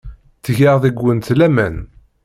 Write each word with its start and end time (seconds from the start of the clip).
Ttgeɣ 0.37 0.75
deg-went 0.83 1.27
laman. 1.39 1.75